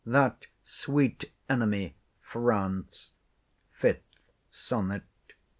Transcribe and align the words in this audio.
—That 0.03 0.47
sweet 0.63 1.25
enemy,—France— 1.47 3.11
5th 3.79 4.31
Sonnet. 4.49 5.03